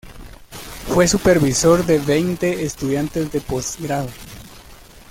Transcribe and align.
Fue 0.87 1.07
supervisor 1.07 1.85
de 1.85 1.99
veinte 1.99 2.63
estudiantes 2.63 3.31
de 3.31 3.39
postgrado. 3.39 4.09